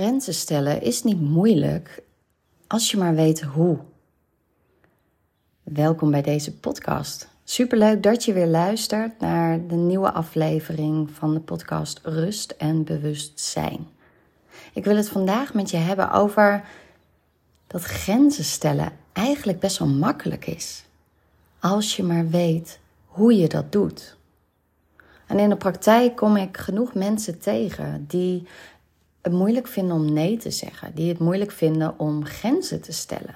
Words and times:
Grenzen 0.00 0.34
stellen 0.34 0.82
is 0.82 1.02
niet 1.02 1.20
moeilijk 1.20 2.02
als 2.66 2.90
je 2.90 2.96
maar 2.96 3.14
weet 3.14 3.40
hoe. 3.40 3.78
Welkom 5.62 6.10
bij 6.10 6.22
deze 6.22 6.56
podcast. 6.56 7.28
Superleuk 7.44 8.02
dat 8.02 8.24
je 8.24 8.32
weer 8.32 8.46
luistert 8.46 9.20
naar 9.20 9.66
de 9.66 9.74
nieuwe 9.74 10.12
aflevering 10.12 11.10
van 11.10 11.34
de 11.34 11.40
podcast 11.40 12.00
Rust 12.02 12.50
en 12.50 12.84
Bewustzijn. 12.84 13.86
Ik 14.72 14.84
wil 14.84 14.96
het 14.96 15.08
vandaag 15.08 15.54
met 15.54 15.70
je 15.70 15.76
hebben 15.76 16.10
over 16.10 16.64
dat 17.66 17.82
grenzen 17.82 18.44
stellen 18.44 18.92
eigenlijk 19.12 19.60
best 19.60 19.78
wel 19.78 19.88
makkelijk 19.88 20.46
is. 20.46 20.84
Als 21.58 21.96
je 21.96 22.02
maar 22.02 22.28
weet 22.28 22.80
hoe 23.04 23.36
je 23.36 23.48
dat 23.48 23.72
doet. 23.72 24.16
En 25.26 25.38
in 25.38 25.48
de 25.48 25.56
praktijk 25.56 26.16
kom 26.16 26.36
ik 26.36 26.56
genoeg 26.56 26.94
mensen 26.94 27.38
tegen 27.38 28.04
die 28.08 28.46
het 29.22 29.32
moeilijk 29.32 29.66
vinden 29.66 29.96
om 29.96 30.12
nee 30.12 30.36
te 30.36 30.50
zeggen, 30.50 30.94
die 30.94 31.08
het 31.08 31.18
moeilijk 31.18 31.50
vinden 31.50 31.98
om 31.98 32.24
grenzen 32.24 32.80
te 32.80 32.92
stellen, 32.92 33.34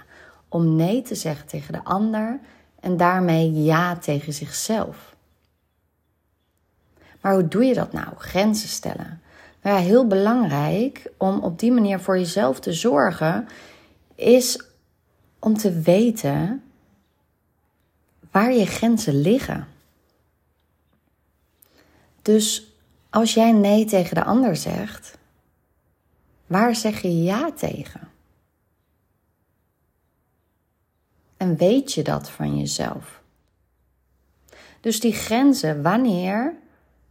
om 0.49 0.77
nee 0.77 1.03
te 1.03 1.15
zeggen 1.15 1.47
tegen 1.47 1.73
de 1.73 1.85
ander 1.85 2.41
en 2.81 2.97
daarmee 2.97 3.63
ja 3.63 3.97
tegen 3.97 4.33
zichzelf. 4.33 5.15
Maar 7.21 7.35
hoe 7.35 7.49
doe 7.49 7.65
je 7.65 7.75
dat 7.75 7.93
nou? 7.93 8.09
Grenzen 8.19 8.69
stellen. 8.69 9.23
Nou 9.63 9.77
ja, 9.77 9.83
heel 9.83 10.07
belangrijk 10.07 11.13
om 11.19 11.39
op 11.39 11.59
die 11.59 11.73
manier 11.73 12.01
voor 12.01 12.19
jezelf 12.19 12.61
te 12.61 12.73
zorgen, 12.73 13.49
is 14.15 14.63
om 15.39 15.57
te 15.57 15.81
weten 15.81 16.63
waar 18.31 18.53
je 18.53 18.67
grenzen 18.67 19.21
liggen. 19.21 19.67
Dus 22.23 22.73
als 23.11 23.35
jij 23.35 23.53
nee 23.53 23.85
tegen 23.85 24.15
de 24.15 24.25
ander 24.25 24.57
zegt, 24.57 25.19
waar 26.55 26.75
zeg 26.75 27.01
je 27.01 27.23
ja 27.23 27.53
tegen? 27.53 28.09
En 31.37 31.57
weet 31.57 31.93
je 31.93 32.03
dat 32.03 32.31
van 32.31 32.59
jezelf? 32.59 33.23
Dus 34.81 35.01
die 35.01 35.13
grenzen, 35.13 35.83
wanneer 35.83 36.55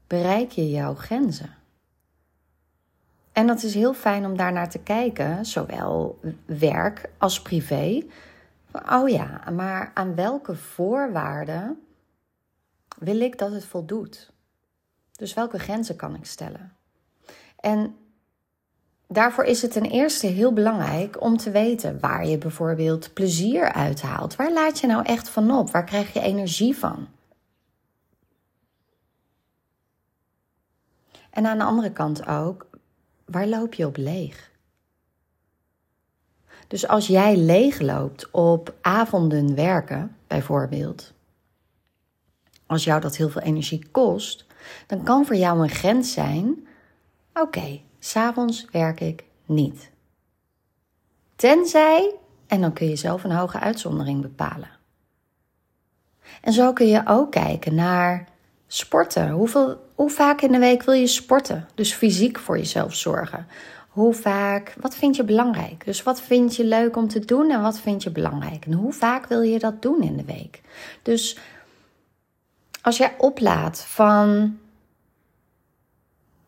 bereik 0.08 0.52
je 0.52 0.70
jouw 0.70 0.96
grenzen? 0.96 1.56
En 3.32 3.48
dat 3.48 3.64
is 3.64 3.74
heel 3.74 3.94
fijn 3.94 4.26
om 4.26 4.38
daarnaar 4.38 4.70
te 4.70 4.80
kijken, 4.80 5.46
zowel 5.46 6.20
werk 6.46 7.10
als 7.18 7.42
privé. 7.42 8.04
Oh 8.90 9.10
ja, 9.10 9.44
maar 9.52 9.92
aan 9.94 10.16
welke 10.16 10.56
voorwaarden 10.56 11.84
wil 12.98 13.20
ik 13.20 13.38
dat 13.38 13.52
het 13.52 13.66
voldoet? 13.66 14.32
Dus 15.12 15.34
welke 15.34 15.60
grenzen 15.60 15.96
kan 15.96 16.16
ik 16.16 16.26
stellen? 16.26 16.74
En 17.60 17.96
daarvoor 19.14 19.44
is 19.44 19.62
het 19.62 19.72
ten 19.72 19.86
eerste 19.86 20.28
heel 20.28 20.54
belangrijk 20.54 21.22
om 21.22 21.38
te 21.38 21.52
weten 21.52 22.00
waar 22.00 22.28
je 22.28 22.38
bijvoorbeeld 22.38 23.14
plezier 23.14 23.72
uithaalt. 23.72 24.36
Waar 24.36 24.54
laat 24.54 24.80
je 24.80 24.88
nou 24.88 25.06
echt 25.06 25.30
van 25.30 25.52
op? 25.52 25.72
Waar 25.72 25.86
krijg 25.86 26.14
je 26.14 26.22
energie 26.22 26.78
van? 26.78 27.08
En 31.30 31.46
aan 31.46 31.58
de 31.58 31.64
andere 31.64 31.92
kant 31.92 32.28
ook, 32.28 32.68
waar 33.26 33.48
loop 33.48 33.74
je 33.74 33.86
op 33.86 33.98
leeg? 33.98 34.52
Dus 36.68 36.88
als 36.88 37.08
jij 37.08 37.38
leeg 37.38 37.80
loopt 37.80 38.32
op 38.32 38.74
avonden 38.82 39.56
werken, 39.56 40.16
bijvoorbeeld, 40.28 41.14
als 42.66 42.84
jou 42.84 43.02
dat 43.02 43.16
heel 43.16 43.30
veel 43.30 43.42
energie 43.42 43.88
kost, 43.92 44.46
dan 44.88 45.04
kan 45.04 45.26
voor 45.26 45.36
jou 45.36 45.62
een 45.62 45.70
grens 45.70 46.14
zijn: 46.14 46.68
oké, 47.34 47.82
s'avonds 48.06 48.66
werk 48.72 49.00
ik 49.00 49.24
niet. 49.46 49.90
Tenzij, 51.36 52.16
en 52.48 52.62
dan 52.62 52.74
kun 52.74 52.90
je 52.90 52.96
zelf 52.96 53.24
een 53.24 53.32
hoge 53.32 53.60
uitzondering 53.60 54.22
bepalen. 54.22 54.70
En 56.42 56.54
zo 56.54 56.74
kun 56.74 56.88
je 56.88 57.02
ook 57.06 57.32
kijken 57.32 57.76
naar 57.76 58.28
sporten. 58.68 59.30
Hoeveel, 59.30 59.90
hoe 59.96 60.10
vaak 60.10 60.42
in 60.42 60.52
de 60.52 60.60
week 60.60 60.84
wil 60.84 60.94
je 60.94 61.08
sporten? 61.08 61.68
Dus 61.76 61.94
fysiek 61.94 62.40
voor 62.40 62.58
jezelf 62.58 62.96
zorgen. 62.96 63.48
Hoe 63.90 64.14
vaak, 64.14 64.76
wat 64.80 64.96
vind 64.96 65.16
je 65.16 65.24
belangrijk? 65.24 65.86
Dus 65.86 66.04
wat 66.04 66.22
vind 66.22 66.56
je 66.56 66.66
leuk 66.66 66.96
om 66.96 67.08
te 67.08 67.26
doen 67.26 67.52
en 67.52 67.62
wat 67.62 67.80
vind 67.80 68.04
je 68.04 68.12
belangrijk? 68.12 68.66
En 68.66 68.74
hoe 68.74 68.94
vaak 68.94 69.28
wil 69.28 69.42
je 69.42 69.60
dat 69.60 69.82
doen 69.82 70.02
in 70.02 70.18
de 70.18 70.26
week? 70.26 70.62
Dus 71.02 71.38
als 72.82 72.98
jij 72.98 73.16
oplaat 73.18 73.86
van 73.88 74.58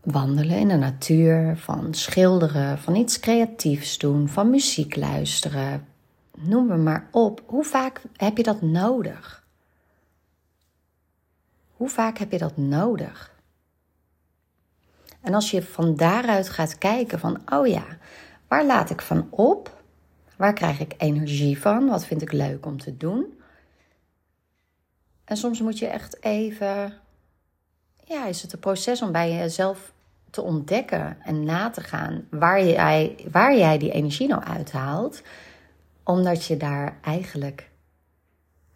wandelen 0.06 0.58
in 0.58 0.68
de 0.68 0.76
natuur, 0.76 1.58
van 1.58 1.94
schilderen, 1.94 2.80
van 2.80 2.96
iets 2.96 3.20
creatiefs 3.20 3.98
doen, 3.98 4.30
van 4.30 4.50
muziek 4.50 4.96
luisteren, 4.96 5.88
noem 6.38 6.68
me 6.68 6.78
maar 6.78 7.08
op, 7.12 7.44
hoe 7.46 7.64
vaak 7.64 8.02
heb 8.14 8.38
je 8.38 8.44
dat 8.44 8.62
nodig? 8.62 9.44
Hoe 11.72 11.90
vaak 11.90 12.18
heb 12.18 12.32
je 12.32 12.38
dat 12.38 12.58
nodig? 12.58 13.34
En 15.22 15.34
als 15.34 15.52
je 15.52 15.64
van 15.64 15.96
daaruit 15.96 16.50
gaat 16.50 16.78
kijken 16.78 17.20
van, 17.20 17.42
oh 17.52 17.68
ja, 17.68 17.86
waar 18.48 18.66
laat 18.66 18.90
ik 18.90 19.02
van 19.02 19.28
op? 19.30 19.84
Waar 20.38 20.54
krijg 20.54 20.80
ik 20.80 20.94
energie 20.98 21.60
van? 21.60 21.88
Wat 21.88 22.06
vind 22.06 22.22
ik 22.22 22.32
leuk 22.32 22.66
om 22.66 22.80
te 22.80 22.98
doen? 22.98 23.40
En 25.24 25.38
soms 25.38 25.62
moet 25.62 25.80
je 25.80 25.88
echt 25.88 26.24
even, 26.24 26.94
ja, 28.04 28.26
is 28.26 28.42
het 28.42 28.54
een 28.54 28.60
proces 28.60 29.02
om 29.02 29.12
bij 29.12 29.34
jezelf 29.34 29.94
te 30.36 30.42
ontdekken 30.42 31.18
en 31.22 31.44
na 31.44 31.70
te 31.70 31.82
gaan 31.82 32.28
waar 32.30 32.66
jij, 32.66 33.16
waar 33.32 33.58
jij 33.58 33.78
die 33.78 33.92
energie 33.92 34.28
nou 34.28 34.44
uithaalt, 34.44 35.22
omdat 36.04 36.46
je 36.46 36.58
daar 36.58 36.98
eigenlijk 37.02 37.74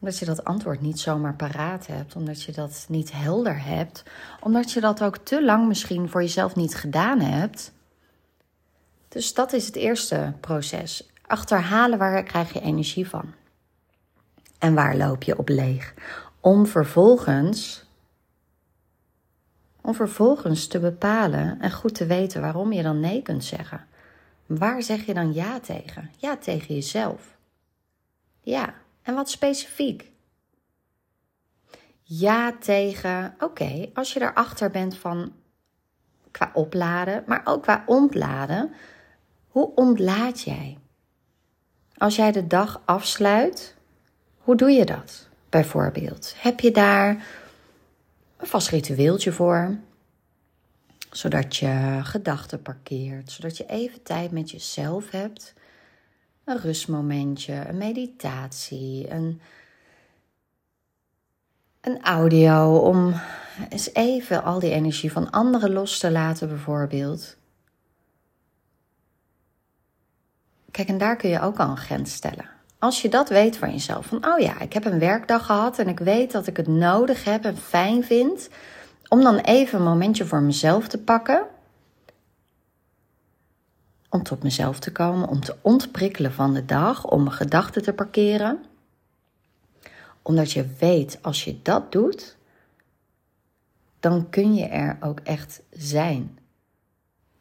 omdat 0.01 0.17
je 0.17 0.25
dat 0.25 0.43
antwoord 0.43 0.81
niet 0.81 0.99
zomaar 0.99 1.35
paraat 1.35 1.87
hebt, 1.87 2.15
omdat 2.15 2.43
je 2.43 2.51
dat 2.51 2.85
niet 2.89 3.11
helder 3.11 3.63
hebt, 3.63 4.03
omdat 4.39 4.71
je 4.71 4.81
dat 4.81 5.03
ook 5.03 5.17
te 5.17 5.43
lang 5.43 5.67
misschien 5.67 6.09
voor 6.09 6.21
jezelf 6.21 6.55
niet 6.55 6.75
gedaan 6.75 7.19
hebt. 7.19 7.73
Dus 9.07 9.33
dat 9.33 9.53
is 9.53 9.65
het 9.65 9.75
eerste 9.75 10.33
proces. 10.39 11.09
Achterhalen 11.25 11.97
waar 11.97 12.23
krijg 12.23 12.53
je 12.53 12.61
energie 12.61 13.09
van. 13.09 13.33
En 14.57 14.73
waar 14.73 14.97
loop 14.97 15.23
je 15.23 15.37
op 15.37 15.49
leeg? 15.49 15.93
Om 16.39 16.67
vervolgens, 16.67 17.88
om 19.89 19.95
vervolgens 19.95 20.67
te 20.67 20.79
bepalen 20.79 21.59
en 21.61 21.71
goed 21.71 21.95
te 21.95 22.05
weten 22.05 22.41
waarom 22.41 22.73
je 22.73 22.83
dan 22.83 22.99
nee 22.99 23.21
kunt 23.21 23.43
zeggen. 23.43 23.87
Waar 24.45 24.83
zeg 24.83 25.05
je 25.05 25.13
dan 25.13 25.33
ja 25.33 25.59
tegen? 25.59 26.11
Ja 26.17 26.37
tegen 26.37 26.75
jezelf. 26.75 27.37
Ja, 28.41 28.73
en 29.01 29.15
wat 29.15 29.29
specifiek. 29.29 30.11
Ja 32.01 32.51
tegen, 32.59 33.35
oké, 33.39 33.89
als 33.93 34.13
je 34.13 34.21
erachter 34.21 34.69
bent 34.69 34.97
van 34.97 35.33
qua 36.31 36.51
opladen, 36.53 37.23
maar 37.27 37.41
ook 37.43 37.61
qua 37.61 37.83
ontladen. 37.85 38.73
Hoe 39.47 39.71
ontlaat 39.75 40.41
jij? 40.41 40.77
Als 41.97 42.15
jij 42.15 42.31
de 42.31 42.47
dag 42.47 42.81
afsluit, 42.85 43.75
hoe 44.37 44.55
doe 44.55 44.71
je 44.71 44.85
dat 44.85 45.27
bijvoorbeeld? 45.49 46.35
Heb 46.37 46.59
je 46.59 46.71
daar 46.71 47.25
een 48.39 48.47
vast 48.47 48.69
ritueeltje 48.69 49.31
voor? 49.31 49.77
Zodat 51.11 51.55
je 51.55 51.99
gedachten 52.03 52.61
parkeert, 52.61 53.31
zodat 53.31 53.57
je 53.57 53.65
even 53.65 54.03
tijd 54.03 54.31
met 54.31 54.51
jezelf 54.51 55.11
hebt 55.11 55.53
een 56.43 56.59
rustmomentje, 56.59 57.53
een 57.67 57.77
meditatie, 57.77 59.11
een, 59.11 59.41
een 61.81 62.03
audio 62.03 62.77
om 62.77 63.13
eens 63.69 63.93
even 63.93 64.43
al 64.43 64.59
die 64.59 64.71
energie 64.71 65.11
van 65.11 65.29
anderen 65.29 65.71
los 65.71 65.99
te 65.99 66.11
laten, 66.11 66.47
bijvoorbeeld. 66.47 67.37
Kijk, 70.71 70.87
en 70.87 70.97
daar 70.97 71.15
kun 71.15 71.29
je 71.29 71.41
ook 71.41 71.59
al 71.59 71.69
een 71.69 71.77
grens 71.77 72.13
stellen. 72.13 72.58
Als 72.79 73.01
je 73.01 73.09
dat 73.09 73.29
weet 73.29 73.57
van 73.57 73.71
jezelf, 73.71 74.05
van 74.05 74.25
oh 74.27 74.39
ja, 74.39 74.59
ik 74.59 74.73
heb 74.73 74.85
een 74.85 74.99
werkdag 74.99 75.45
gehad 75.45 75.79
en 75.79 75.87
ik 75.87 75.99
weet 75.99 76.31
dat 76.31 76.47
ik 76.47 76.57
het 76.57 76.67
nodig 76.67 77.23
heb 77.23 77.43
en 77.45 77.57
fijn 77.57 78.03
vind 78.03 78.49
om 79.07 79.23
dan 79.23 79.37
even 79.37 79.79
een 79.79 79.85
momentje 79.85 80.25
voor 80.25 80.41
mezelf 80.41 80.87
te 80.87 80.97
pakken 80.97 81.45
om 84.09 84.23
tot 84.23 84.43
mezelf 84.43 84.79
te 84.79 84.91
komen, 84.91 85.27
om 85.27 85.39
te 85.39 85.55
ontprikkelen 85.61 86.33
van 86.33 86.53
de 86.53 86.65
dag, 86.65 87.05
om 87.05 87.23
mijn 87.23 87.35
gedachten 87.35 87.81
te 87.81 87.93
parkeren. 87.93 88.65
Omdat 90.21 90.51
je 90.51 90.65
weet, 90.79 91.19
als 91.21 91.43
je 91.43 91.61
dat 91.61 91.91
doet, 91.91 92.37
dan 93.99 94.29
kun 94.29 94.55
je 94.55 94.65
er 94.65 94.97
ook 94.99 95.19
echt 95.19 95.61
zijn. 95.71 96.37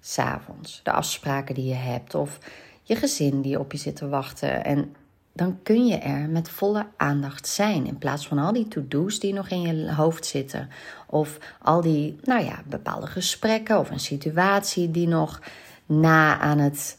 S'avonds, 0.00 0.80
de 0.82 0.92
afspraken 0.92 1.54
die 1.54 1.64
je 1.64 1.74
hebt 1.74 2.14
of 2.14 2.38
je 2.82 2.96
gezin 2.96 3.40
die 3.40 3.58
op 3.58 3.72
je 3.72 3.78
zit 3.78 3.96
te 3.96 4.08
wachten. 4.08 4.64
En 4.64 4.94
dan 5.38 5.58
kun 5.62 5.86
je 5.86 5.96
er 5.96 6.28
met 6.28 6.50
volle 6.50 6.86
aandacht 6.96 7.48
zijn. 7.48 7.86
In 7.86 7.98
plaats 7.98 8.28
van 8.28 8.38
al 8.38 8.52
die 8.52 8.68
to-do's 8.68 9.20
die 9.20 9.32
nog 9.32 9.48
in 9.48 9.60
je 9.60 9.92
hoofd 9.92 10.26
zitten. 10.26 10.68
Of 11.06 11.38
al 11.62 11.80
die, 11.80 12.18
nou 12.22 12.44
ja, 12.44 12.62
bepaalde 12.66 13.06
gesprekken 13.06 13.78
of 13.78 13.90
een 13.90 14.00
situatie 14.00 14.90
die 14.90 15.08
nog 15.08 15.40
na 15.86 16.38
aan 16.38 16.58
het 16.58 16.96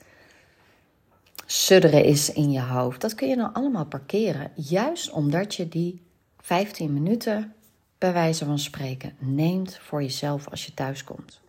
sudderen 1.45 2.03
is 2.03 2.33
in 2.33 2.51
je 2.51 2.61
hoofd. 2.61 3.01
Dat 3.01 3.15
kun 3.15 3.27
je 3.27 3.35
dan 3.35 3.53
allemaal 3.53 3.85
parkeren. 3.85 4.51
Juist 4.55 5.11
omdat 5.11 5.55
je 5.55 5.69
die 5.69 6.01
15 6.41 6.93
minuten, 6.93 7.53
bij 7.97 8.13
wijze 8.13 8.45
van 8.45 8.59
spreken, 8.59 9.13
neemt 9.17 9.79
voor 9.81 10.01
jezelf 10.01 10.49
als 10.49 10.65
je 10.65 10.73
thuis 10.73 11.03
komt. 11.03 11.39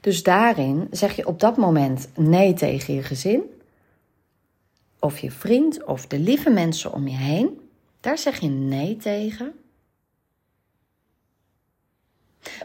Dus 0.00 0.22
daarin 0.22 0.88
zeg 0.90 1.16
je 1.16 1.26
op 1.26 1.40
dat 1.40 1.56
moment 1.56 2.08
nee 2.14 2.54
tegen 2.54 2.94
je 2.94 3.02
gezin, 3.02 3.42
of 4.98 5.18
je 5.18 5.30
vriend, 5.30 5.84
of 5.84 6.06
de 6.06 6.18
lieve 6.18 6.50
mensen 6.50 6.92
om 6.92 7.08
je 7.08 7.16
heen. 7.16 7.70
Daar 8.00 8.18
zeg 8.18 8.38
je 8.40 8.48
nee 8.48 8.96
tegen. 8.96 9.52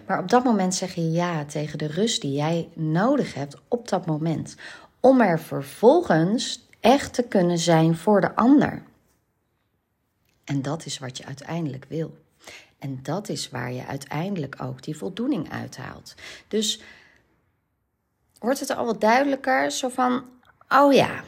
Maar 0.07 0.19
op 0.19 0.30
dat 0.30 0.44
moment 0.44 0.75
zeg 0.75 0.95
je 0.95 1.12
ja 1.12 1.45
tegen 1.45 1.77
de 1.77 1.88
rust 1.88 2.21
die 2.21 2.31
jij 2.31 2.69
nodig 2.74 3.33
hebt 3.33 3.62
op 3.68 3.88
dat 3.88 4.06
moment. 4.06 4.56
Om 5.00 5.21
er 5.21 5.39
vervolgens 5.39 6.68
echt 6.80 7.13
te 7.13 7.24
kunnen 7.24 7.57
zijn 7.57 7.95
voor 7.95 8.21
de 8.21 8.36
ander. 8.36 8.83
En 10.44 10.62
dat 10.62 10.86
is 10.86 11.00
wat 11.00 11.18
je 11.18 11.25
uiteindelijk 11.25 11.86
wil. 11.89 12.18
En 12.79 13.00
dat 13.03 13.29
is 13.29 13.50
waar 13.50 13.71
je 13.71 13.86
uiteindelijk 13.86 14.56
ook 14.62 14.83
die 14.83 14.97
voldoening 14.97 15.51
uithaalt. 15.51 16.15
Dus 16.47 16.81
wordt 18.39 18.59
het 18.59 18.75
al 18.75 18.86
wat 18.86 19.01
duidelijker, 19.01 19.71
zo 19.71 19.89
van, 19.89 20.25
oh 20.69 20.94
ja, 20.94 21.24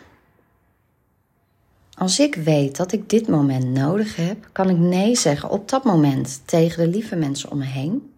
als 1.95 2.19
ik 2.19 2.35
weet 2.35 2.75
dat 2.75 2.91
ik 2.91 3.09
dit 3.09 3.27
moment 3.27 3.65
nodig 3.65 4.15
heb, 4.15 4.49
kan 4.51 4.69
ik 4.69 4.77
nee 4.77 5.15
zeggen 5.15 5.49
op 5.49 5.69
dat 5.69 5.83
moment 5.83 6.41
tegen 6.45 6.83
de 6.83 6.89
lieve 6.89 7.15
mensen 7.15 7.51
om 7.51 7.57
me 7.57 7.65
heen. 7.65 8.13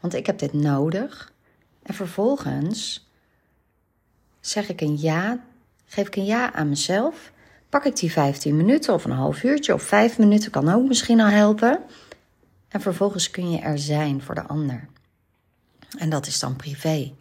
Want 0.00 0.14
ik 0.14 0.26
heb 0.26 0.38
dit 0.38 0.52
nodig. 0.52 1.32
En 1.82 1.94
vervolgens 1.94 3.08
zeg 4.40 4.68
ik 4.68 4.80
een 4.80 5.00
ja, 5.00 5.44
geef 5.86 6.06
ik 6.06 6.16
een 6.16 6.24
ja 6.24 6.52
aan 6.52 6.68
mezelf. 6.68 7.32
Pak 7.68 7.84
ik 7.84 7.96
die 7.96 8.12
15 8.12 8.56
minuten 8.56 8.94
of 8.94 9.04
een 9.04 9.10
half 9.10 9.42
uurtje 9.42 9.74
of 9.74 9.82
5 9.82 10.18
minuten 10.18 10.50
kan 10.50 10.68
ook 10.68 10.88
misschien 10.88 11.20
al 11.20 11.28
helpen. 11.28 11.80
En 12.68 12.80
vervolgens 12.80 13.30
kun 13.30 13.50
je 13.50 13.58
er 13.58 13.78
zijn 13.78 14.22
voor 14.22 14.34
de 14.34 14.46
ander. 14.46 14.88
En 15.98 16.10
dat 16.10 16.26
is 16.26 16.38
dan 16.38 16.56
privé. 16.56 17.12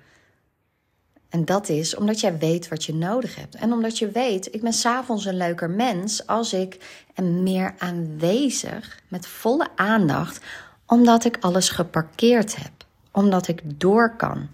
En 1.29 1.45
dat 1.45 1.69
is 1.69 1.95
omdat 1.95 2.19
jij 2.19 2.37
weet 2.37 2.67
wat 2.67 2.83
je 2.83 2.93
nodig 2.93 3.35
hebt. 3.35 3.55
En 3.55 3.73
omdat 3.73 3.97
je 3.97 4.11
weet, 4.11 4.53
ik 4.53 4.61
ben 4.61 4.73
s'avonds 4.73 5.25
een 5.25 5.37
leuker 5.37 5.69
mens 5.69 6.27
als 6.27 6.53
ik 6.53 7.03
en 7.13 7.43
meer 7.43 7.75
aanwezig 7.77 8.99
met 9.07 9.27
volle 9.27 9.67
aandacht, 9.75 10.45
omdat 10.85 11.25
ik 11.25 11.37
alles 11.39 11.69
geparkeerd 11.69 12.55
heb. 12.55 12.71
Omdat 13.11 13.47
ik 13.47 13.79
door 13.79 14.15
kan. 14.15 14.49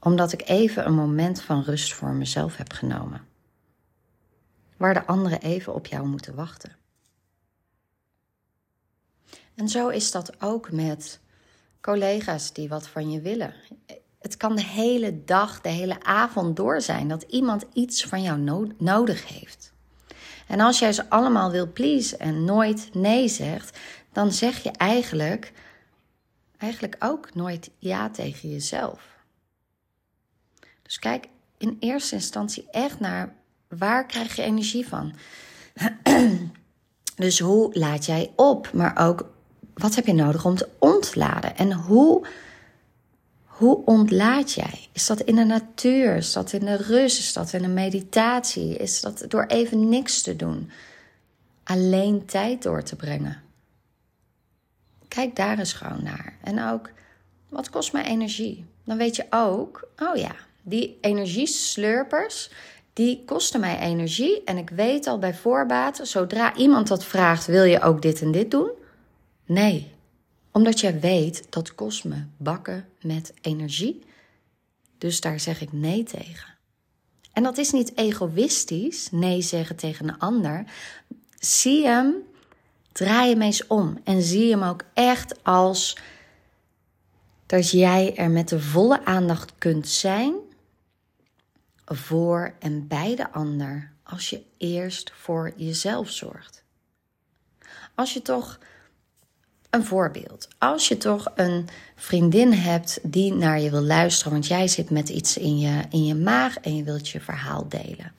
Omdat 0.00 0.32
ik 0.32 0.48
even 0.48 0.86
een 0.86 0.94
moment 0.94 1.42
van 1.42 1.62
rust 1.62 1.94
voor 1.94 2.12
mezelf 2.12 2.56
heb 2.56 2.72
genomen. 2.72 3.24
Waar 4.76 4.94
de 4.94 5.06
anderen 5.06 5.40
even 5.40 5.74
op 5.74 5.86
jou 5.86 6.06
moeten 6.06 6.34
wachten. 6.34 6.76
En 9.54 9.68
zo 9.68 9.88
is 9.88 10.10
dat 10.10 10.42
ook 10.42 10.72
met 10.72 11.20
collega's 11.80 12.52
die 12.52 12.68
wat 12.68 12.88
van 12.88 13.10
je 13.10 13.20
willen. 13.20 13.54
Het 14.18 14.36
kan 14.36 14.56
de 14.56 14.64
hele 14.64 15.24
dag, 15.24 15.60
de 15.60 15.68
hele 15.68 16.02
avond 16.02 16.56
door 16.56 16.80
zijn 16.80 17.08
dat 17.08 17.22
iemand 17.22 17.64
iets 17.72 18.04
van 18.04 18.22
jou 18.22 18.68
nodig 18.78 19.28
heeft. 19.28 19.72
En 20.46 20.60
als 20.60 20.78
jij 20.78 20.92
ze 20.92 21.10
allemaal 21.10 21.50
wil 21.50 21.72
please 21.72 22.16
en 22.16 22.44
nooit 22.44 22.88
nee 22.92 23.28
zegt, 23.28 23.78
dan 24.12 24.32
zeg 24.32 24.62
je 24.62 24.70
eigenlijk, 24.70 25.52
eigenlijk 26.56 26.96
ook 26.98 27.34
nooit 27.34 27.70
ja 27.78 28.10
tegen 28.10 28.50
jezelf. 28.50 29.16
Dus 30.82 30.98
kijk 30.98 31.28
in 31.58 31.76
eerste 31.80 32.14
instantie 32.14 32.66
echt 32.70 33.00
naar 33.00 33.34
waar 33.68 34.06
krijg 34.06 34.36
je 34.36 34.42
energie 34.42 34.88
van. 34.88 35.14
dus 37.16 37.38
hoe 37.38 37.78
laat 37.78 38.04
jij 38.04 38.32
op, 38.36 38.72
maar 38.72 38.96
ook 38.98 39.30
wat 39.74 39.94
heb 39.94 40.06
je 40.06 40.12
nodig 40.12 40.44
om 40.44 40.56
te 40.56 40.68
ontladen 40.78 41.56
en 41.56 41.72
hoe 41.72 42.26
hoe 43.56 43.84
ontlaat 43.84 44.52
jij? 44.52 44.88
Is 44.92 45.06
dat 45.06 45.20
in 45.20 45.34
de 45.34 45.44
natuur? 45.44 46.16
Is 46.16 46.32
dat 46.32 46.52
in 46.52 46.64
de 46.64 46.76
rust? 46.76 47.18
Is 47.18 47.32
dat 47.32 47.52
in 47.52 47.64
een 47.64 47.74
meditatie? 47.74 48.76
Is 48.76 49.00
dat 49.00 49.24
door 49.28 49.44
even 49.46 49.88
niks 49.88 50.22
te 50.22 50.36
doen? 50.36 50.70
Alleen 51.64 52.26
tijd 52.26 52.62
door 52.62 52.82
te 52.82 52.96
brengen? 52.96 53.42
Kijk 55.08 55.36
daar 55.36 55.58
eens 55.58 55.72
gewoon 55.72 56.02
naar. 56.02 56.36
En 56.42 56.62
ook, 56.68 56.90
wat 57.48 57.70
kost 57.70 57.92
mij 57.92 58.04
energie? 58.04 58.64
Dan 58.84 58.96
weet 58.96 59.16
je 59.16 59.26
ook, 59.30 59.88
oh 59.98 60.16
ja, 60.16 60.34
die 60.62 60.98
energieslurpers, 61.00 62.50
die 62.92 63.22
kosten 63.26 63.60
mij 63.60 63.78
energie. 63.78 64.44
En 64.44 64.56
ik 64.56 64.70
weet 64.70 65.06
al 65.06 65.18
bij 65.18 65.34
voorbaat, 65.34 66.00
zodra 66.02 66.56
iemand 66.56 66.88
dat 66.88 67.04
vraagt, 67.04 67.46
wil 67.46 67.64
je 67.64 67.80
ook 67.80 68.02
dit 68.02 68.20
en 68.20 68.32
dit 68.32 68.50
doen? 68.50 68.70
Nee, 69.46 69.95
omdat 70.56 70.80
jij 70.80 71.00
weet 71.00 71.46
dat 71.50 71.74
kost 71.74 72.04
bakken 72.36 72.88
met 73.00 73.32
energie. 73.40 74.04
Dus 74.98 75.20
daar 75.20 75.40
zeg 75.40 75.60
ik 75.60 75.72
nee 75.72 76.02
tegen. 76.02 76.54
En 77.32 77.42
dat 77.42 77.58
is 77.58 77.70
niet 77.70 77.96
egoïstisch, 77.96 79.10
nee 79.10 79.42
zeggen 79.42 79.76
tegen 79.76 80.08
een 80.08 80.18
ander. 80.18 80.64
Zie 81.38 81.86
hem, 81.86 82.14
draai 82.92 83.30
hem 83.30 83.42
eens 83.42 83.66
om 83.66 84.00
en 84.04 84.22
zie 84.22 84.50
hem 84.50 84.62
ook 84.62 84.84
echt 84.94 85.44
als 85.44 85.98
dat 87.46 87.70
jij 87.70 88.16
er 88.16 88.30
met 88.30 88.48
de 88.48 88.60
volle 88.60 89.04
aandacht 89.04 89.52
kunt 89.58 89.88
zijn 89.88 90.34
voor 91.84 92.54
en 92.58 92.86
bij 92.86 93.16
de 93.16 93.32
ander 93.32 93.92
als 94.02 94.30
je 94.30 94.42
eerst 94.56 95.12
voor 95.14 95.52
jezelf 95.56 96.10
zorgt. 96.10 96.64
Als 97.94 98.12
je 98.12 98.22
toch 98.22 98.58
een 99.70 99.84
voorbeeld. 99.84 100.48
Als 100.58 100.88
je 100.88 100.96
toch 100.96 101.32
een 101.34 101.68
vriendin 101.96 102.52
hebt 102.52 102.98
die 103.02 103.34
naar 103.34 103.60
je 103.60 103.70
wil 103.70 103.82
luisteren, 103.82 104.32
want 104.32 104.46
jij 104.46 104.68
zit 104.68 104.90
met 104.90 105.08
iets 105.08 105.36
in 105.36 105.58
je, 105.58 105.82
in 105.90 106.04
je 106.04 106.14
maag 106.14 106.58
en 106.58 106.76
je 106.76 106.82
wilt 106.82 107.08
je 107.08 107.20
verhaal 107.20 107.68
delen. 107.68 108.12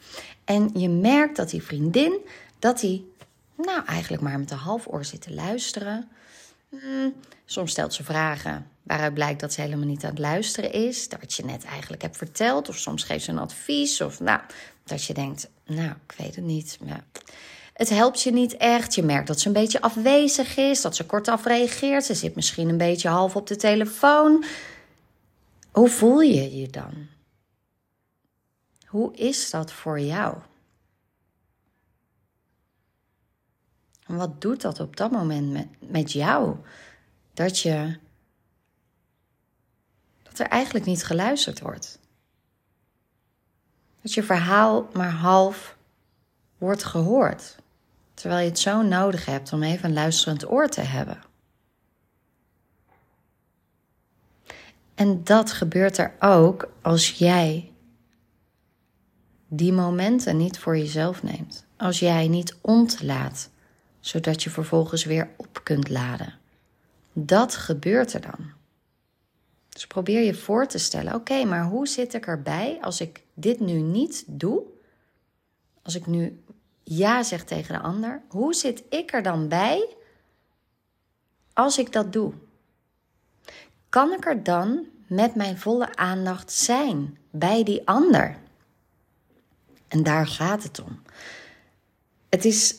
En 0.45 0.69
je 0.73 0.89
merkt 0.89 1.35
dat 1.35 1.49
die 1.49 1.63
vriendin, 1.63 2.17
dat 2.59 2.79
die 2.79 3.11
nou 3.55 3.85
eigenlijk 3.85 4.23
maar 4.23 4.39
met 4.39 4.51
een 4.51 4.57
half 4.57 4.87
oor 4.87 5.05
zit 5.05 5.21
te 5.21 5.33
luisteren. 5.33 6.07
Hmm, 6.69 7.13
soms 7.45 7.71
stelt 7.71 7.93
ze 7.93 8.03
vragen 8.03 8.67
waaruit 8.87 9.13
blijkt 9.13 9.39
dat 9.39 9.53
ze 9.53 9.61
helemaal 9.61 9.87
niet 9.87 10.03
aan 10.03 10.09
het 10.09 10.19
luisteren 10.19 10.71
is. 10.71 11.09
Dat 11.09 11.33
je 11.33 11.45
net 11.45 11.63
eigenlijk 11.63 12.01
hebt 12.01 12.17
verteld. 12.17 12.69
Of 12.69 12.77
soms 12.77 13.03
geeft 13.03 13.23
ze 13.23 13.31
een 13.31 13.37
advies. 13.37 14.01
Of 14.01 14.19
nou, 14.19 14.39
dat 14.83 15.03
je 15.03 15.13
denkt, 15.13 15.49
nou, 15.65 15.89
ik 15.89 16.13
weet 16.17 16.35
het 16.35 16.45
niet. 16.45 16.77
Ja. 16.85 17.03
Het 17.77 17.89
helpt 17.89 18.21
je 18.21 18.31
niet 18.31 18.57
echt. 18.57 18.95
Je 18.95 19.03
merkt 19.03 19.27
dat 19.27 19.39
ze 19.39 19.47
een 19.47 19.53
beetje 19.53 19.81
afwezig 19.81 20.57
is, 20.57 20.81
dat 20.81 20.95
ze 20.95 21.05
kortaf 21.05 21.45
reageert. 21.45 22.05
Ze 22.05 22.13
zit 22.13 22.35
misschien 22.35 22.69
een 22.69 22.77
beetje 22.77 23.09
half 23.09 23.35
op 23.35 23.47
de 23.47 23.55
telefoon. 23.55 24.43
Hoe 25.71 25.89
voel 25.89 26.19
je 26.19 26.59
je 26.59 26.69
dan? 26.69 27.07
Hoe 28.85 29.15
is 29.15 29.49
dat 29.49 29.71
voor 29.71 29.99
jou? 29.99 30.37
En 34.05 34.15
wat 34.15 34.41
doet 34.41 34.61
dat 34.61 34.79
op 34.79 34.95
dat 34.95 35.11
moment 35.11 35.51
met, 35.51 35.67
met 35.79 36.11
jou? 36.11 36.55
Dat 37.33 37.59
je. 37.59 37.97
dat 40.23 40.39
er 40.39 40.47
eigenlijk 40.47 40.85
niet 40.85 41.03
geluisterd 41.03 41.59
wordt. 41.59 41.99
Dat 44.01 44.13
je 44.13 44.23
verhaal 44.23 44.87
maar 44.93 45.11
half 45.11 45.77
wordt 46.57 46.83
gehoord. 46.83 47.55
Terwijl 48.17 48.41
je 48.41 48.49
het 48.49 48.59
zo 48.59 48.81
nodig 48.81 49.25
hebt 49.25 49.53
om 49.53 49.63
even 49.63 49.85
een 49.85 49.93
luisterend 49.93 50.49
oor 50.49 50.69
te 50.69 50.81
hebben. 50.81 51.21
En 54.95 55.23
dat 55.23 55.51
gebeurt 55.51 55.97
er 55.97 56.13
ook 56.19 56.71
als 56.81 57.11
jij 57.11 57.71
die 59.47 59.73
momenten 59.73 60.37
niet 60.37 60.59
voor 60.59 60.77
jezelf 60.77 61.23
neemt. 61.23 61.65
Als 61.75 61.99
jij 61.99 62.27
niet 62.27 62.55
ontlaat, 62.61 63.49
zodat 63.99 64.43
je 64.43 64.49
vervolgens 64.49 65.03
weer 65.03 65.29
op 65.35 65.59
kunt 65.63 65.89
laden. 65.89 66.33
Dat 67.13 67.55
gebeurt 67.55 68.13
er 68.13 68.21
dan. 68.21 68.51
Dus 69.69 69.87
probeer 69.87 70.21
je 70.21 70.33
voor 70.33 70.67
te 70.67 70.77
stellen: 70.77 71.13
oké, 71.13 71.43
maar 71.43 71.65
hoe 71.65 71.87
zit 71.87 72.13
ik 72.13 72.27
erbij 72.27 72.77
als 72.81 73.01
ik 73.01 73.21
dit 73.33 73.59
nu 73.59 73.73
niet 73.73 74.23
doe? 74.27 74.61
Als 75.81 75.95
ik 75.95 76.05
nu 76.05 76.41
ja 76.89 77.23
zegt 77.23 77.47
tegen 77.47 77.73
de 77.75 77.81
ander, 77.81 78.21
hoe 78.27 78.53
zit 78.53 78.83
ik 78.89 79.13
er 79.13 79.23
dan 79.23 79.47
bij 79.47 79.95
als 81.53 81.77
ik 81.77 81.91
dat 81.91 82.13
doe? 82.13 82.33
Kan 83.89 84.13
ik 84.13 84.25
er 84.25 84.43
dan 84.43 84.85
met 85.07 85.35
mijn 85.35 85.57
volle 85.57 85.95
aandacht 85.95 86.51
zijn 86.51 87.17
bij 87.31 87.63
die 87.63 87.87
ander? 87.87 88.37
En 89.87 90.03
daar 90.03 90.27
gaat 90.27 90.63
het 90.63 90.81
om. 90.81 91.01
Het 92.29 92.45
is, 92.45 92.75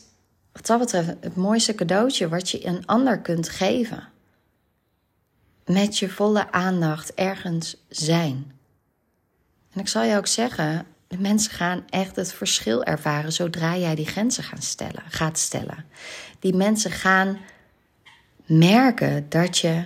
wat 0.51 0.65
dat 0.65 0.79
betreft, 0.79 1.07
het 1.07 1.35
mooiste 1.35 1.75
cadeautje 1.75 2.29
wat 2.29 2.49
je 2.49 2.65
een 2.65 2.85
ander 2.85 3.19
kunt 3.19 3.49
geven. 3.49 4.07
Met 5.65 5.97
je 5.97 6.09
volle 6.09 6.51
aandacht 6.51 7.13
ergens 7.13 7.85
zijn. 7.89 8.59
En 9.71 9.79
ik 9.79 9.87
zal 9.87 10.03
je 10.03 10.17
ook 10.17 10.27
zeggen, 10.27 10.85
de 11.09 11.17
mensen 11.17 11.51
gaan 11.51 11.83
echt 11.89 12.15
het 12.15 12.33
verschil 12.33 12.83
ervaren 12.83 13.33
zodra 13.33 13.77
jij 13.77 13.95
die 13.95 14.05
grenzen 14.05 14.43
gaan 14.43 14.61
stellen, 14.61 15.03
gaat 15.07 15.37
stellen. 15.37 15.85
Die 16.39 16.55
mensen 16.55 16.91
gaan 16.91 17.39
merken 18.45 19.25
dat 19.29 19.57
je, 19.57 19.85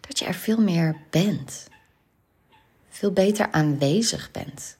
dat 0.00 0.18
je 0.18 0.24
er 0.24 0.34
veel 0.34 0.60
meer 0.60 0.96
bent. 1.10 1.68
Veel 2.90 3.12
beter 3.12 3.50
aanwezig 3.50 4.30
bent. 4.30 4.76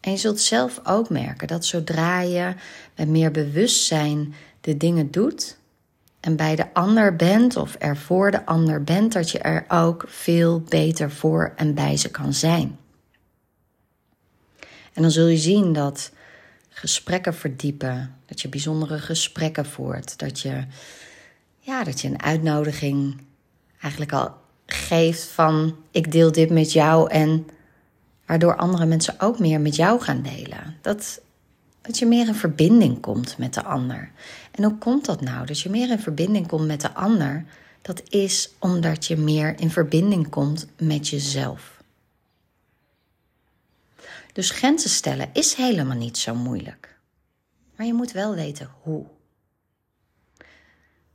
En 0.00 0.10
je 0.10 0.16
zult 0.16 0.40
zelf 0.40 0.80
ook 0.84 1.10
merken 1.10 1.48
dat 1.48 1.64
zodra 1.64 2.20
je 2.20 2.54
met 2.96 3.08
meer 3.08 3.30
bewustzijn 3.30 4.34
de 4.60 4.76
dingen 4.76 5.10
doet 5.10 5.58
en 6.20 6.36
bij 6.36 6.56
de 6.56 6.74
ander 6.74 7.16
bent 7.16 7.56
of 7.56 7.76
er 7.78 7.96
voor 7.96 8.30
de 8.30 8.46
ander 8.46 8.84
bent, 8.84 9.12
dat 9.12 9.30
je 9.30 9.38
er 9.38 9.64
ook 9.68 10.04
veel 10.06 10.60
beter 10.60 11.10
voor 11.10 11.52
en 11.56 11.74
bij 11.74 11.96
ze 11.96 12.10
kan 12.10 12.32
zijn. 12.32 12.78
En 14.98 15.04
dan 15.04 15.12
zul 15.12 15.26
je 15.26 15.36
zien 15.36 15.72
dat 15.72 16.10
gesprekken 16.68 17.34
verdiepen, 17.34 18.14
dat 18.26 18.40
je 18.40 18.48
bijzondere 18.48 18.98
gesprekken 18.98 19.66
voert, 19.66 20.18
dat 20.18 20.40
je, 20.40 20.64
ja, 21.60 21.84
dat 21.84 22.00
je 22.00 22.08
een 22.08 22.22
uitnodiging 22.22 23.20
eigenlijk 23.80 24.12
al 24.12 24.34
geeft 24.66 25.22
van 25.22 25.76
ik 25.90 26.12
deel 26.12 26.32
dit 26.32 26.50
met 26.50 26.72
jou 26.72 27.10
en 27.10 27.46
waardoor 28.26 28.56
andere 28.56 28.86
mensen 28.86 29.20
ook 29.20 29.38
meer 29.38 29.60
met 29.60 29.76
jou 29.76 30.00
gaan 30.00 30.22
delen. 30.22 30.76
Dat, 30.82 31.20
dat 31.80 31.98
je 31.98 32.06
meer 32.06 32.26
in 32.26 32.34
verbinding 32.34 33.00
komt 33.00 33.38
met 33.38 33.54
de 33.54 33.64
ander. 33.64 34.10
En 34.50 34.64
hoe 34.64 34.78
komt 34.78 35.04
dat 35.04 35.20
nou? 35.20 35.46
Dat 35.46 35.60
je 35.60 35.70
meer 35.70 35.90
in 35.90 36.00
verbinding 36.00 36.46
komt 36.46 36.66
met 36.66 36.80
de 36.80 36.94
ander, 36.94 37.44
dat 37.82 38.02
is 38.08 38.50
omdat 38.58 39.06
je 39.06 39.16
meer 39.16 39.60
in 39.60 39.70
verbinding 39.70 40.28
komt 40.28 40.66
met 40.78 41.08
jezelf. 41.08 41.77
Dus 44.38 44.50
grenzen 44.50 44.90
stellen 44.90 45.30
is 45.32 45.54
helemaal 45.54 45.96
niet 45.96 46.18
zo 46.18 46.34
moeilijk. 46.34 46.98
Maar 47.76 47.86
je 47.86 47.94
moet 47.94 48.12
wel 48.12 48.34
weten 48.34 48.70
hoe. 48.82 49.06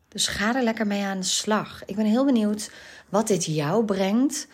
Dus 0.08 0.28
ga 0.28 0.56
er 0.56 0.64
lekker 0.64 0.88
mee 0.88 1.04
aan 1.04 1.20
de 1.20 1.26
slag. 1.26 1.86
Ik 1.86 1.96
ben 1.96 2.06
heel 2.06 2.26
benieuwd 2.26 2.72
wat 3.10 3.28
dit 3.28 3.46
jou 3.46 3.86
brengt. 3.86 4.48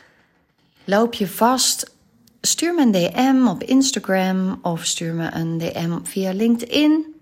Loop 0.84 1.14
je 1.14 1.28
vast? 1.28 1.96
Stuur 2.42 2.74
me 2.74 2.82
een 2.82 2.92
DM 2.92 3.48
op 3.48 3.64
Instagram 3.64 4.60
of 4.62 4.86
stuur 4.86 5.14
me 5.14 5.32
een 5.32 5.58
DM 5.58 6.04
via 6.04 6.32
LinkedIn. 6.32 7.16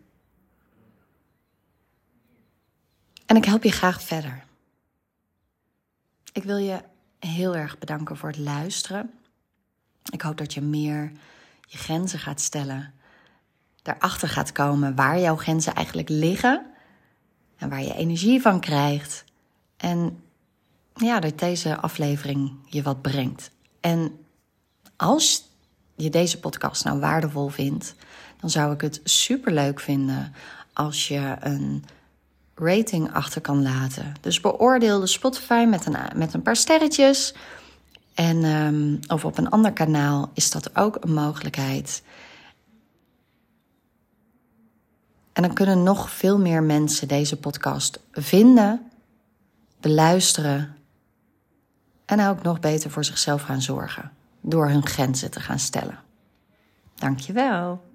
En 3.25 3.35
ik 3.35 3.45
help 3.45 3.63
je 3.63 3.71
graag 3.71 4.01
verder. 4.01 4.43
Ik 6.33 6.43
wil 6.43 6.57
je 6.57 6.81
heel 7.19 7.55
erg 7.55 7.77
bedanken 7.79 8.17
voor 8.17 8.29
het 8.29 8.37
luisteren. 8.37 9.11
Ik 10.11 10.21
hoop 10.21 10.37
dat 10.37 10.53
je 10.53 10.61
meer 10.61 11.11
je 11.67 11.77
grenzen 11.77 12.19
gaat 12.19 12.41
stellen. 12.41 12.93
Daarachter 13.81 14.29
gaat 14.29 14.51
komen 14.51 14.95
waar 14.95 15.19
jouw 15.19 15.35
grenzen 15.35 15.73
eigenlijk 15.73 16.09
liggen. 16.09 16.65
En 17.57 17.69
waar 17.69 17.83
je 17.83 17.93
energie 17.93 18.41
van 18.41 18.59
krijgt. 18.59 19.23
En 19.77 20.19
ja, 20.93 21.19
dat 21.19 21.39
deze 21.39 21.77
aflevering 21.77 22.53
je 22.65 22.81
wat 22.81 23.01
brengt. 23.01 23.51
En 23.79 24.25
als 24.95 25.43
je 25.95 26.09
deze 26.09 26.39
podcast 26.39 26.83
nou 26.83 26.99
waardevol 26.99 27.47
vindt, 27.47 27.95
dan 28.39 28.49
zou 28.49 28.73
ik 28.73 28.81
het 28.81 29.01
super 29.03 29.53
leuk 29.53 29.79
vinden 29.79 30.33
als 30.73 31.07
je 31.07 31.35
een 31.39 31.85
rating 32.55 33.13
achter 33.13 33.41
kan 33.41 33.61
laten. 33.61 34.13
Dus 34.21 34.41
beoordeel 34.41 34.99
de 34.99 35.07
Spotify 35.07 35.65
met 35.69 35.85
een, 35.85 35.97
met 36.15 36.33
een 36.33 36.41
paar 36.41 36.55
sterretjes. 36.55 37.33
En, 38.17 38.43
um, 38.43 38.99
of 39.07 39.25
op 39.25 39.37
een 39.37 39.49
ander 39.49 39.73
kanaal 39.73 40.31
is 40.33 40.51
dat 40.51 40.75
ook 40.75 40.97
een 40.99 41.13
mogelijkheid. 41.13 42.03
En 45.33 45.41
dan 45.43 45.53
kunnen 45.53 45.83
nog 45.83 46.09
veel 46.09 46.39
meer 46.39 46.63
mensen 46.63 47.07
deze 47.07 47.39
podcast 47.39 47.99
vinden, 48.11 48.91
beluisteren 49.79 50.75
en 52.05 52.27
ook 52.27 52.41
nog 52.41 52.59
beter 52.59 52.91
voor 52.91 53.05
zichzelf 53.05 53.41
gaan 53.41 53.61
zorgen 53.61 54.11
door 54.41 54.69
hun 54.69 54.85
grenzen 54.85 55.31
te 55.31 55.39
gaan 55.39 55.59
stellen. 55.59 55.99
Dankjewel. 56.95 57.86